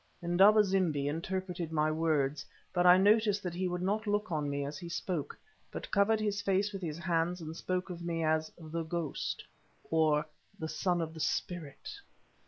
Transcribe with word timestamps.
Indaba 0.23 0.63
zimbi 0.63 1.05
interpreted 1.07 1.71
my 1.71 1.91
words, 1.91 2.43
but 2.73 2.87
I 2.87 2.97
noticed 2.97 3.43
that 3.43 3.53
he 3.53 3.67
would 3.67 3.83
not 3.83 4.07
look 4.07 4.31
on 4.31 4.49
me 4.49 4.65
as 4.65 4.79
he 4.79 4.89
spoke, 4.89 5.37
but 5.71 5.91
covered 5.91 6.19
his 6.19 6.41
face 6.41 6.73
with 6.73 6.81
his 6.81 6.97
hands 6.97 7.39
and 7.39 7.55
spoke 7.55 7.91
of 7.91 8.01
me 8.01 8.23
as 8.23 8.51
"the 8.57 8.81
ghost" 8.81 9.45
or 9.91 10.25
the 10.57 10.67
"son 10.67 11.01
of 11.01 11.13
the 11.13 11.19
spirit." 11.19 11.87